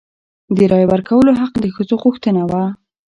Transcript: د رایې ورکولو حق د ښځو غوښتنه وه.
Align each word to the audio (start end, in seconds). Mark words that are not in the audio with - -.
د 0.57 0.59
رایې 0.71 0.87
ورکولو 0.91 1.31
حق 1.41 1.53
د 1.59 1.65
ښځو 1.75 1.95
غوښتنه 2.03 2.41
وه. 2.51 2.63